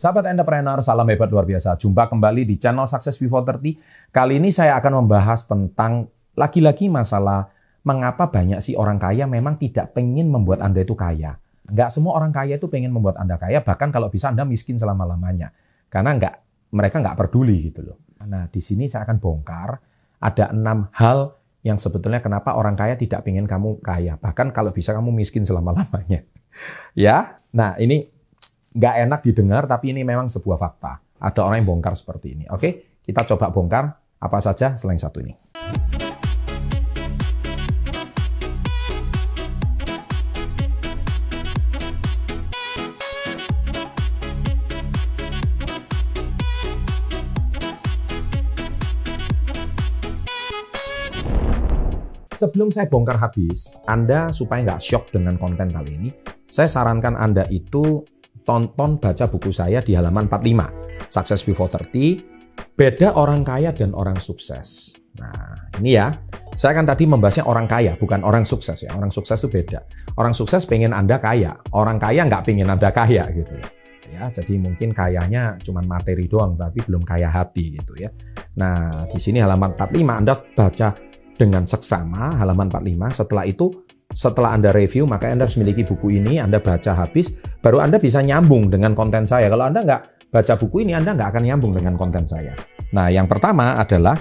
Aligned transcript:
Sahabat 0.00 0.32
entrepreneur, 0.32 0.80
salam 0.80 1.04
hebat 1.12 1.28
luar 1.28 1.44
biasa. 1.44 1.76
Jumpa 1.76 2.08
kembali 2.08 2.48
di 2.48 2.56
channel 2.56 2.88
Success 2.88 3.20
Before 3.20 3.44
30. 3.44 4.08
Kali 4.08 4.40
ini 4.40 4.48
saya 4.48 4.80
akan 4.80 5.04
membahas 5.04 5.44
tentang 5.44 6.08
lagi-lagi 6.32 6.88
masalah 6.88 7.52
mengapa 7.84 8.32
banyak 8.32 8.64
sih 8.64 8.80
orang 8.80 8.96
kaya 8.96 9.28
memang 9.28 9.60
tidak 9.60 9.92
pengen 9.92 10.32
membuat 10.32 10.64
Anda 10.64 10.88
itu 10.88 10.96
kaya. 10.96 11.36
Nggak 11.68 11.92
semua 11.92 12.16
orang 12.16 12.32
kaya 12.32 12.56
itu 12.56 12.72
pengen 12.72 12.96
membuat 12.96 13.20
Anda 13.20 13.36
kaya, 13.36 13.60
bahkan 13.60 13.92
kalau 13.92 14.08
bisa 14.08 14.32
Anda 14.32 14.48
miskin 14.48 14.80
selama-lamanya. 14.80 15.52
Karena 15.92 16.16
nggak, 16.16 16.34
mereka 16.72 16.96
nggak 17.04 17.16
peduli 17.20 17.68
gitu 17.68 17.84
loh. 17.92 18.00
Nah, 18.24 18.48
di 18.48 18.64
sini 18.64 18.88
saya 18.88 19.04
akan 19.04 19.20
bongkar 19.20 19.84
ada 20.16 20.48
enam 20.48 20.88
hal 20.96 21.36
yang 21.60 21.76
sebetulnya 21.76 22.24
kenapa 22.24 22.56
orang 22.56 22.72
kaya 22.72 22.96
tidak 22.96 23.20
pengen 23.20 23.44
kamu 23.44 23.84
kaya. 23.84 24.16
Bahkan 24.16 24.56
kalau 24.56 24.72
bisa 24.72 24.96
kamu 24.96 25.12
miskin 25.12 25.44
selama-lamanya. 25.44 26.24
ya, 26.96 27.36
nah 27.52 27.76
ini 27.76 28.19
nggak 28.70 28.94
enak 29.02 29.20
didengar, 29.26 29.66
tapi 29.66 29.90
ini 29.90 30.06
memang 30.06 30.30
sebuah 30.30 30.54
fakta. 30.54 31.02
Ada 31.18 31.42
orang 31.42 31.58
yang 31.62 31.68
bongkar 31.74 31.98
seperti 31.98 32.38
ini. 32.38 32.44
Oke, 32.54 33.02
kita 33.02 33.26
coba 33.34 33.50
bongkar 33.50 33.84
apa 34.22 34.38
saja 34.38 34.78
selain 34.78 34.94
satu 34.94 35.18
ini. 35.18 35.34
Sebelum 52.40 52.72
saya 52.72 52.88
bongkar 52.88 53.20
habis, 53.20 53.76
Anda 53.84 54.32
supaya 54.32 54.64
nggak 54.64 54.80
shock 54.80 55.12
dengan 55.12 55.36
konten 55.36 55.68
kali 55.68 56.00
ini, 56.00 56.08
saya 56.48 56.72
sarankan 56.72 57.12
Anda 57.12 57.44
itu 57.52 58.00
tonton 58.50 58.98
baca 58.98 59.30
buku 59.30 59.54
saya 59.54 59.78
di 59.78 59.94
halaman 59.94 60.26
45, 60.26 61.06
Success 61.06 61.46
Before 61.46 61.70
30, 61.70 62.74
beda 62.74 63.14
orang 63.14 63.46
kaya 63.46 63.70
dan 63.70 63.94
orang 63.94 64.18
sukses. 64.18 64.90
Nah, 65.22 65.70
ini 65.78 65.94
ya, 65.94 66.10
saya 66.58 66.74
kan 66.74 66.82
tadi 66.82 67.06
membahasnya 67.06 67.46
orang 67.46 67.70
kaya, 67.70 67.94
bukan 67.94 68.26
orang 68.26 68.42
sukses 68.42 68.82
ya. 68.82 68.90
Orang 68.90 69.14
sukses 69.14 69.38
itu 69.38 69.46
beda. 69.46 69.86
Orang 70.18 70.34
sukses 70.34 70.66
pengen 70.66 70.90
Anda 70.90 71.22
kaya, 71.22 71.54
orang 71.70 72.02
kaya 72.02 72.26
nggak 72.26 72.42
pengen 72.42 72.66
Anda 72.66 72.90
kaya 72.90 73.30
gitu 73.30 73.54
ya. 74.10 74.26
Jadi 74.34 74.58
mungkin 74.58 74.90
kayanya 74.90 75.54
cuma 75.62 75.78
materi 75.86 76.26
doang, 76.26 76.58
tapi 76.58 76.82
belum 76.82 77.06
kaya 77.06 77.30
hati 77.30 77.78
gitu 77.78 77.94
ya. 77.94 78.10
Nah, 78.58 79.06
di 79.06 79.22
sini 79.22 79.38
halaman 79.38 79.78
45 79.78 80.20
Anda 80.26 80.34
baca 80.34 80.88
dengan 81.38 81.62
seksama 81.62 82.34
halaman 82.42 82.66
45. 82.66 83.14
Setelah 83.14 83.46
itu 83.46 83.86
setelah 84.10 84.58
Anda 84.58 84.74
review, 84.74 85.06
maka 85.06 85.30
Anda 85.30 85.46
harus 85.46 85.54
memiliki 85.54 85.86
buku 85.86 86.18
ini, 86.18 86.42
Anda 86.42 86.58
baca 86.58 86.98
habis, 86.98 87.38
baru 87.60 87.84
Anda 87.84 88.00
bisa 88.00 88.24
nyambung 88.24 88.72
dengan 88.72 88.96
konten 88.96 89.28
saya. 89.28 89.52
Kalau 89.52 89.68
Anda 89.68 89.84
nggak 89.84 90.32
baca 90.32 90.52
buku 90.56 90.84
ini, 90.84 90.96
Anda 90.96 91.12
nggak 91.16 91.28
akan 91.36 91.42
nyambung 91.44 91.72
dengan 91.76 91.94
konten 91.96 92.24
saya. 92.24 92.56
Nah, 92.90 93.12
yang 93.12 93.28
pertama 93.28 93.78
adalah, 93.78 94.16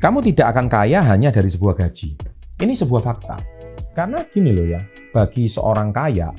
kamu 0.00 0.24
tidak 0.32 0.56
akan 0.56 0.66
kaya 0.66 1.04
hanya 1.04 1.30
dari 1.30 1.46
sebuah 1.46 1.76
gaji. 1.78 2.18
Ini 2.58 2.72
sebuah 2.74 3.02
fakta. 3.04 3.36
Karena 3.94 4.24
gini 4.26 4.50
loh 4.50 4.66
ya, 4.66 4.80
bagi 5.14 5.46
seorang 5.46 5.94
kaya, 5.94 6.30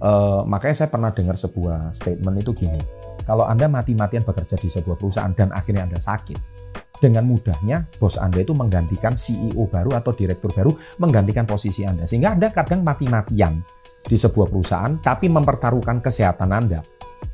eh, 0.00 0.40
makanya 0.48 0.76
saya 0.84 0.88
pernah 0.88 1.10
dengar 1.12 1.36
sebuah 1.36 1.92
statement 1.92 2.36
itu 2.40 2.52
gini, 2.56 2.80
kalau 3.28 3.44
Anda 3.44 3.68
mati-matian 3.68 4.24
bekerja 4.24 4.56
di 4.56 4.68
sebuah 4.72 4.96
perusahaan 4.96 5.32
dan 5.36 5.52
akhirnya 5.52 5.84
Anda 5.88 6.00
sakit, 6.00 6.58
dengan 6.98 7.30
mudahnya 7.30 7.86
bos 8.02 8.18
Anda 8.18 8.42
itu 8.42 8.52
menggantikan 8.52 9.14
CEO 9.14 9.70
baru 9.70 9.94
atau 9.94 10.10
direktur 10.12 10.50
baru 10.50 10.74
menggantikan 10.98 11.46
posisi 11.46 11.86
Anda. 11.86 12.04
Sehingga 12.04 12.34
Anda 12.34 12.50
kadang 12.50 12.82
mati-matian 12.82 13.62
di 14.04 14.16
sebuah 14.16 14.50
perusahaan 14.50 14.94
tapi 15.00 15.26
mempertaruhkan 15.26 15.98
kesehatan 16.04 16.52
Anda. 16.54 16.80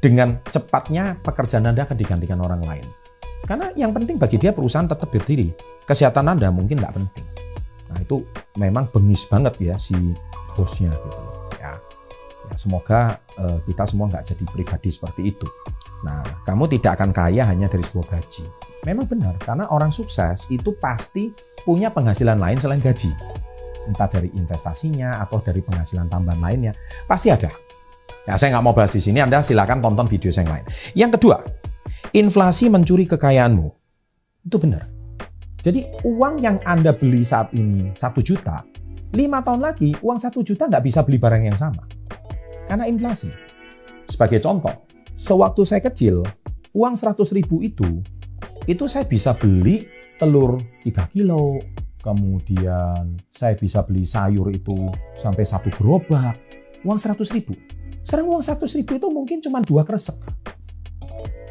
Dengan 0.00 0.40
cepatnya 0.48 1.16
pekerjaan 1.20 1.68
Anda 1.68 1.84
akan 1.88 1.96
digantikan 1.96 2.40
orang 2.40 2.64
lain. 2.64 2.86
Karena 3.44 3.72
yang 3.76 3.92
penting 3.92 4.16
bagi 4.16 4.40
dia 4.40 4.52
perusahaan 4.52 4.88
tetap 4.88 5.08
berdiri. 5.12 5.52
Kesehatan 5.84 6.28
Anda 6.28 6.48
mungkin 6.48 6.80
nggak 6.80 6.94
penting. 6.96 7.26
Nah 7.92 7.98
itu 8.00 8.24
memang 8.56 8.88
bengis 8.88 9.28
banget 9.28 9.54
ya 9.60 9.76
si 9.76 9.96
bosnya 10.54 10.92
gitu 10.92 11.22
Ya, 11.60 11.72
ya 12.48 12.54
semoga 12.56 13.20
uh, 13.36 13.58
kita 13.64 13.84
semua 13.88 14.08
nggak 14.08 14.32
jadi 14.32 14.44
pribadi 14.48 14.88
seperti 14.92 15.32
itu. 15.32 15.48
Nah, 16.04 16.20
kamu 16.44 16.68
tidak 16.68 17.00
akan 17.00 17.16
kaya 17.16 17.48
hanya 17.48 17.64
dari 17.64 17.80
sebuah 17.80 18.12
gaji 18.12 18.44
Memang 18.84 19.08
benar, 19.08 19.40
karena 19.40 19.64
orang 19.72 19.88
sukses 19.88 20.44
itu 20.52 20.76
pasti 20.76 21.32
punya 21.64 21.88
penghasilan 21.88 22.36
lain 22.36 22.60
selain 22.60 22.84
gaji. 22.84 23.08
Entah 23.84 24.08
dari 24.08 24.32
investasinya 24.32 25.20
atau 25.20 25.40
dari 25.44 25.60
penghasilan 25.60 26.08
tambahan 26.08 26.40
lainnya. 26.40 26.72
Pasti 27.04 27.28
ada. 27.28 27.52
Ya, 28.24 28.40
saya 28.40 28.56
nggak 28.56 28.64
mau 28.64 28.72
bahas 28.72 28.96
di 28.96 29.04
sini, 29.04 29.20
Anda 29.20 29.44
silakan 29.44 29.84
tonton 29.84 30.08
video 30.08 30.32
saya 30.32 30.48
yang 30.48 30.52
lain. 30.56 30.66
Yang 30.96 31.10
kedua, 31.20 31.36
inflasi 32.16 32.72
mencuri 32.72 33.04
kekayaanmu. 33.04 33.68
Itu 34.48 34.56
benar. 34.56 34.88
Jadi 35.60 35.84
uang 36.04 36.40
yang 36.40 36.56
Anda 36.64 36.96
beli 36.96 37.24
saat 37.24 37.52
ini 37.52 37.92
satu 37.92 38.24
juta, 38.24 38.64
lima 39.12 39.40
tahun 39.40 39.64
lagi 39.64 39.96
uang 40.00 40.20
satu 40.20 40.40
juta 40.40 40.68
nggak 40.68 40.84
bisa 40.84 41.00
beli 41.04 41.16
barang 41.20 41.44
yang 41.44 41.56
sama. 41.56 41.84
Karena 42.64 42.88
inflasi. 42.88 43.28
Sebagai 44.08 44.40
contoh, 44.40 44.84
sewaktu 45.16 45.64
saya 45.64 45.80
kecil, 45.84 46.24
uang 46.76 46.96
100 46.96 47.16
ribu 47.32 47.64
itu 47.64 48.04
itu 48.64 48.84
saya 48.88 49.04
bisa 49.04 49.36
beli 49.36 49.84
telur 50.16 50.60
3 50.84 51.12
kilo, 51.12 51.60
kemudian 52.04 53.16
saya 53.32 53.56
bisa 53.56 53.80
beli 53.80 54.04
sayur 54.04 54.52
itu 54.52 54.76
sampai 55.16 55.48
satu 55.48 55.72
gerobak, 55.72 56.36
uang 56.84 57.00
100 57.00 57.16
ribu. 57.32 57.56
Sekarang 58.04 58.28
uang 58.28 58.44
100 58.44 58.68
ribu 58.76 59.00
itu 59.00 59.08
mungkin 59.08 59.40
cuma 59.40 59.64
dua 59.64 59.88
kresek. 59.88 60.20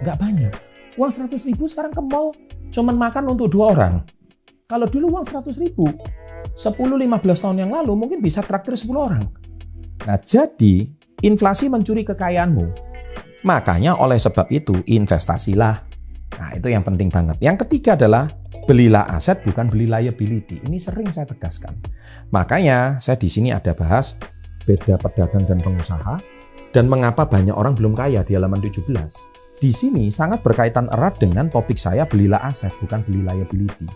Nggak 0.05 0.17
banyak. 0.21 0.53
Uang 0.93 1.09
100 1.09 1.49
ribu 1.49 1.65
sekarang 1.65 1.89
ke 1.89 2.01
mall 2.05 2.37
cuma 2.69 2.93
makan 2.93 3.33
untuk 3.33 3.49
dua 3.49 3.73
orang. 3.73 4.05
Kalau 4.69 4.85
dulu 4.85 5.17
uang 5.17 5.25
100 5.25 5.57
ribu, 5.57 5.89
10-15 6.53 6.77
tahun 7.41 7.57
yang 7.65 7.73
lalu 7.73 7.97
mungkin 7.97 8.21
bisa 8.21 8.45
traktir 8.45 8.77
10 8.77 8.93
orang. 8.93 9.25
Nah 10.05 10.17
jadi 10.21 10.85
inflasi 11.25 11.73
mencuri 11.73 12.05
kekayaanmu. 12.05 12.93
Makanya 13.41 13.97
oleh 13.97 14.21
sebab 14.21 14.47
itu 14.53 14.77
investasilah 14.85 15.93
Nah, 16.39 16.49
itu 16.57 16.67
yang 16.69 16.81
penting 16.81 17.09
banget. 17.13 17.37
Yang 17.41 17.65
ketiga 17.65 17.93
adalah 17.97 18.25
belilah 18.65 19.07
aset 19.11 19.43
bukan 19.43 19.67
beli 19.67 19.87
liability. 19.87 20.63
Ini 20.63 20.77
sering 20.79 21.11
saya 21.11 21.27
tegaskan. 21.27 21.75
Makanya 22.31 22.97
saya 22.97 23.19
di 23.19 23.27
sini 23.27 23.51
ada 23.51 23.75
bahas 23.75 24.17
beda 24.63 24.95
pedagang 24.99 25.43
dan 25.43 25.59
pengusaha 25.59 26.19
dan 26.71 26.85
mengapa 26.87 27.27
banyak 27.27 27.53
orang 27.53 27.75
belum 27.75 27.93
kaya 27.93 28.23
di 28.23 28.33
halaman 28.33 28.63
17. 28.63 28.87
Di 29.59 29.71
sini 29.71 30.11
sangat 30.11 30.43
berkaitan 30.43 30.91
erat 30.91 31.21
dengan 31.21 31.47
topik 31.47 31.79
saya 31.79 32.03
belilah 32.03 32.41
aset 32.43 32.73
bukan 32.83 33.05
beli 33.07 33.23
liability. 33.23 33.87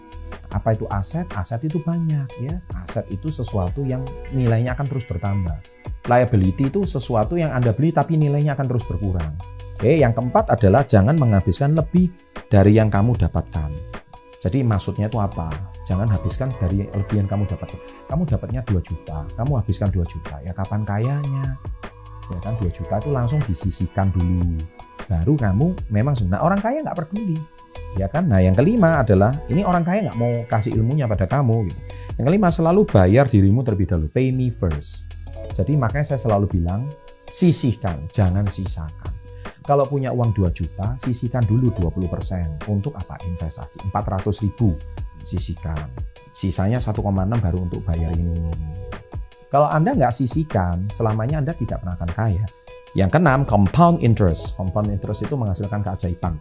Apa 0.54 0.78
itu 0.78 0.88
aset? 0.88 1.28
Aset 1.36 1.68
itu 1.68 1.84
banyak 1.84 2.28
ya. 2.40 2.56
Aset 2.72 3.04
itu 3.12 3.28
sesuatu 3.28 3.84
yang 3.84 4.08
nilainya 4.32 4.78
akan 4.78 4.88
terus 4.88 5.04
bertambah. 5.04 5.60
Liability 6.08 6.72
itu 6.72 6.88
sesuatu 6.88 7.36
yang 7.36 7.52
Anda 7.52 7.76
beli 7.76 7.92
tapi 7.92 8.16
nilainya 8.16 8.56
akan 8.56 8.68
terus 8.72 8.88
berkurang. 8.88 9.36
Oke, 9.76 10.00
yang 10.00 10.16
keempat 10.16 10.56
adalah 10.56 10.88
jangan 10.88 11.20
menghabiskan 11.20 11.76
lebih 11.76 12.10
dari 12.48 12.80
yang 12.80 12.88
kamu 12.88 13.20
dapatkan. 13.20 13.97
Jadi 14.38 14.62
maksudnya 14.62 15.10
itu 15.10 15.18
apa? 15.18 15.50
Jangan 15.90 16.06
habiskan 16.14 16.54
dari 16.62 16.86
lebih 16.86 17.26
kamu 17.26 17.50
dapatkan. 17.50 17.80
Kamu 18.06 18.24
dapatnya 18.30 18.62
2 18.70 18.78
juta, 18.86 19.26
kamu 19.34 19.52
habiskan 19.58 19.90
2 19.90 20.06
juta. 20.06 20.38
Ya 20.46 20.54
kapan 20.54 20.86
kayanya? 20.86 21.58
Ya 22.30 22.40
kan 22.46 22.54
2 22.62 22.70
juta 22.70 23.02
itu 23.02 23.10
langsung 23.10 23.42
disisihkan 23.42 24.14
dulu. 24.14 24.62
Baru 25.10 25.34
kamu 25.40 25.90
memang 25.90 26.14
sebenarnya 26.14 26.44
orang 26.46 26.60
kaya 26.62 26.86
nggak 26.86 26.98
peduli. 27.02 27.40
Ya 27.98 28.06
kan? 28.06 28.30
Nah 28.30 28.38
yang 28.38 28.54
kelima 28.54 29.02
adalah 29.02 29.42
ini 29.50 29.66
orang 29.66 29.82
kaya 29.82 30.06
nggak 30.12 30.20
mau 30.20 30.46
kasih 30.46 30.78
ilmunya 30.78 31.10
pada 31.10 31.26
kamu. 31.26 31.74
Gitu. 31.74 31.82
Yang 32.22 32.26
kelima 32.30 32.48
selalu 32.54 32.82
bayar 32.86 33.26
dirimu 33.26 33.66
terlebih 33.66 33.90
dahulu. 33.90 34.08
Pay 34.14 34.30
me 34.30 34.54
first. 34.54 35.10
Jadi 35.58 35.74
makanya 35.74 36.14
saya 36.14 36.22
selalu 36.22 36.62
bilang 36.62 36.94
sisihkan, 37.34 38.06
jangan 38.14 38.46
sisakan. 38.46 39.17
Kalau 39.68 39.84
punya 39.84 40.16
uang 40.16 40.32
2 40.32 40.48
juta, 40.56 40.96
sisihkan 40.96 41.44
dulu 41.44 41.76
20%. 41.76 42.72
Untuk 42.72 42.96
apa? 42.96 43.20
Investasi. 43.28 43.84
400 43.92 44.24
ribu 44.48 44.80
sisihkan. 45.28 45.92
Sisanya 46.32 46.80
1,6 46.80 47.04
baru 47.44 47.68
untuk 47.68 47.84
bayar 47.84 48.16
ini. 48.16 48.48
Kalau 49.52 49.68
Anda 49.68 49.92
nggak 49.92 50.16
sisihkan, 50.16 50.88
selamanya 50.88 51.44
Anda 51.44 51.52
tidak 51.52 51.84
pernah 51.84 52.00
akan 52.00 52.12
kaya. 52.16 52.48
Yang 52.96 53.20
keenam, 53.20 53.44
compound 53.44 54.00
interest. 54.00 54.56
Compound 54.56 54.88
interest 54.88 55.28
itu 55.28 55.36
menghasilkan 55.36 55.84
keajaiban. 55.84 56.40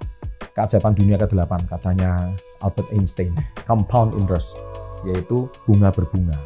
Keajaiban 0.55 0.95
dunia 0.95 1.19
ke-8 1.19 1.67
katanya 1.67 2.31
Albert 2.63 2.95
Einstein. 2.95 3.35
Compound 3.69 4.15
interest 4.15 4.55
yaitu 5.03 5.51
bunga 5.67 5.91
berbunga. 5.91 6.39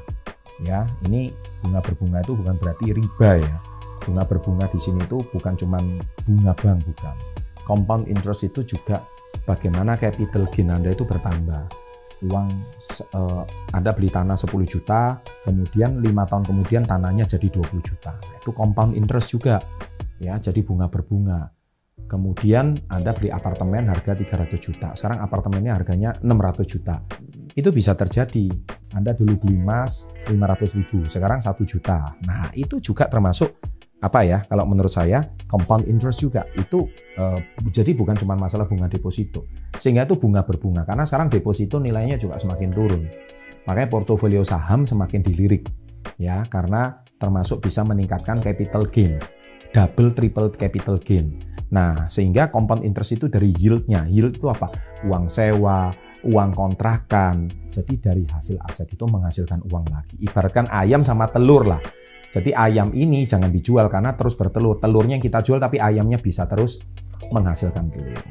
Ya, 0.65 0.89
ini 1.05 1.37
bunga 1.61 1.85
berbunga 1.85 2.25
itu 2.25 2.33
bukan 2.33 2.57
berarti 2.57 2.97
riba 2.97 3.37
ya 3.37 3.57
bunga 4.03 4.25
berbunga 4.25 4.67
di 4.73 4.81
sini 4.81 5.05
itu 5.05 5.21
bukan 5.31 5.55
cuma 5.57 5.79
bunga 6.25 6.53
bank 6.57 6.79
bukan. 6.89 7.17
Compound 7.65 8.11
interest 8.11 8.51
itu 8.51 8.65
juga 8.65 9.05
bagaimana 9.47 9.95
capital 9.95 10.49
gain 10.51 10.73
Anda 10.73 10.97
itu 10.97 11.07
bertambah. 11.07 11.71
Uang 12.29 12.49
uh, 13.17 13.43
Anda 13.73 13.97
beli 13.97 14.13
tanah 14.13 14.37
10 14.37 14.53
juta, 14.69 15.17
kemudian 15.47 16.05
lima 16.05 16.29
tahun 16.29 16.45
kemudian 16.45 16.85
tanahnya 16.85 17.25
jadi 17.25 17.49
20 17.49 17.81
juta. 17.81 18.13
Itu 18.37 18.53
compound 18.53 18.93
interest 18.93 19.33
juga. 19.33 19.61
Ya, 20.21 20.37
jadi 20.37 20.61
bunga 20.61 20.93
berbunga. 20.93 21.49
Kemudian 22.11 22.77
Anda 22.91 23.17
beli 23.17 23.33
apartemen 23.33 23.89
harga 23.89 24.19
300 24.19 24.59
juta. 24.61 24.93
Sekarang 24.93 25.25
apartemennya 25.25 25.79
harganya 25.79 26.11
600 26.21 26.67
juta. 26.67 27.01
Itu 27.57 27.73
bisa 27.73 27.95
terjadi. 27.95 28.51
Anda 28.93 29.15
dulu 29.15 29.47
beli 29.47 29.57
emas 29.57 30.11
500 30.27 30.77
ribu, 30.83 31.07
sekarang 31.07 31.39
1 31.39 31.55
juta. 31.63 32.19
Nah, 32.27 32.51
itu 32.53 32.83
juga 32.83 33.07
termasuk 33.07 33.70
apa 34.01 34.25
ya 34.25 34.41
kalau 34.49 34.65
menurut 34.65 34.89
saya 34.89 35.21
compound 35.45 35.85
interest 35.85 36.25
juga 36.25 36.49
itu 36.57 36.89
uh, 37.21 37.37
jadi 37.69 37.93
bukan 37.93 38.17
cuma 38.17 38.33
masalah 38.33 38.65
bunga 38.65 38.89
deposito. 38.89 39.45
Sehingga 39.77 40.09
itu 40.09 40.17
bunga 40.17 40.41
berbunga 40.45 40.89
karena 40.89 41.05
sekarang 41.05 41.29
deposito 41.29 41.77
nilainya 41.77 42.17
juga 42.17 42.41
semakin 42.41 42.71
turun. 42.73 43.03
Makanya 43.69 43.89
portofolio 43.93 44.41
saham 44.41 44.89
semakin 44.89 45.21
dilirik 45.21 45.69
ya 46.17 46.41
karena 46.49 47.05
termasuk 47.21 47.61
bisa 47.61 47.85
meningkatkan 47.85 48.41
capital 48.41 48.89
gain 48.89 49.21
double 49.77 50.17
triple 50.17 50.49
capital 50.57 50.97
gain. 50.97 51.37
Nah 51.71 52.09
sehingga 52.09 52.49
compound 52.49 52.83
interest 52.83 53.21
itu 53.21 53.27
dari 53.29 53.53
yieldnya. 53.53 54.09
Yield 54.09 54.41
itu 54.41 54.49
apa? 54.49 54.73
Uang 55.05 55.29
sewa 55.29 55.93
uang 56.25 56.51
kontrakan. 56.57 57.49
Jadi 57.69 58.01
dari 58.01 58.25
hasil 58.25 58.57
aset 58.65 58.89
itu 58.91 59.05
menghasilkan 59.05 59.61
uang 59.69 59.87
lagi. 59.93 60.17
Ibaratkan 60.25 60.73
ayam 60.73 61.05
sama 61.05 61.29
telur 61.29 61.69
lah 61.69 61.81
jadi 62.31 62.55
ayam 62.55 62.95
ini 62.95 63.27
jangan 63.27 63.51
dijual 63.51 63.91
karena 63.91 64.15
terus 64.15 64.39
bertelur. 64.39 64.79
Telurnya 64.79 65.19
yang 65.19 65.25
kita 65.25 65.43
jual 65.43 65.59
tapi 65.59 65.83
ayamnya 65.83 66.23
bisa 66.23 66.47
terus 66.47 66.79
menghasilkan 67.35 67.91
telur. 67.91 68.23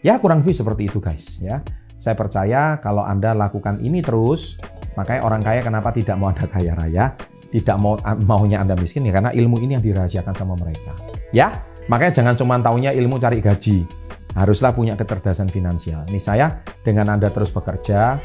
Ya 0.00 0.16
kurang 0.16 0.40
lebih 0.40 0.56
seperti 0.56 0.88
itu 0.88 0.96
guys 1.00 1.40
ya. 1.44 1.60
Saya 2.00 2.16
percaya 2.16 2.80
kalau 2.80 3.04
Anda 3.04 3.32
lakukan 3.32 3.80
ini 3.80 4.04
terus, 4.04 4.60
makanya 4.96 5.20
orang 5.24 5.40
kaya 5.40 5.60
kenapa 5.64 5.88
tidak 5.92 6.16
mau 6.20 6.28
Anda 6.32 6.44
kaya 6.44 6.72
raya, 6.76 7.16
tidak 7.48 7.76
mau 7.80 7.96
maunya 8.24 8.60
Anda 8.60 8.76
miskin 8.76 9.08
ya 9.08 9.12
karena 9.14 9.32
ilmu 9.32 9.60
ini 9.60 9.76
yang 9.78 9.84
dirahasiakan 9.84 10.34
sama 10.36 10.52
mereka. 10.56 10.92
Ya, 11.32 11.64
makanya 11.88 12.20
jangan 12.20 12.34
cuma 12.36 12.60
taunya 12.60 12.92
ilmu 12.92 13.16
cari 13.16 13.40
gaji. 13.40 13.88
Haruslah 14.34 14.74
punya 14.74 14.98
kecerdasan 14.98 15.48
finansial. 15.48 16.04
Ini 16.10 16.20
saya 16.20 16.60
dengan 16.82 17.14
Anda 17.14 17.30
terus 17.30 17.54
bekerja, 17.54 18.18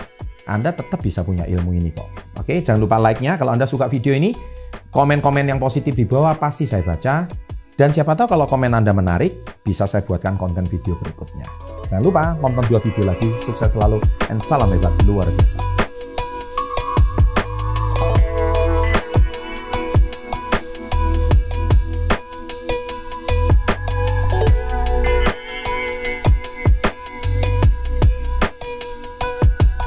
Anda 0.49 0.73
tetap 0.73 0.99
bisa 0.99 1.21
punya 1.21 1.45
ilmu 1.45 1.71
ini 1.77 1.93
kok. 1.93 2.09
Oke, 2.41 2.59
jangan 2.59 2.81
lupa 2.81 2.97
like-nya 2.97 3.37
kalau 3.37 3.53
Anda 3.53 3.69
suka 3.69 3.85
video 3.85 4.17
ini, 4.17 4.33
Komen-komen 4.89 5.45
yang 5.45 5.61
positif 5.61 5.93
di 5.93 6.01
bawah 6.09 6.33
pasti 6.41 6.65
saya 6.65 6.81
baca. 6.81 7.29
Dan 7.77 7.93
siapa 7.95 8.17
tahu 8.17 8.35
kalau 8.35 8.49
komen 8.49 8.73
Anda 8.73 8.91
menarik, 8.91 9.61
bisa 9.61 9.85
saya 9.85 10.03
buatkan 10.03 10.35
konten 10.35 10.65
video 10.65 10.97
berikutnya. 10.99 11.45
Jangan 11.87 12.03
lupa 12.03 12.23
nonton 12.41 12.65
dua 12.67 12.81
video 12.81 13.05
lagi. 13.05 13.29
Sukses 13.39 13.77
selalu, 13.77 14.01
dan 14.25 14.41
salam 14.41 14.73
hebat 14.73 14.91
luar 15.05 15.29
biasa. 15.31 15.78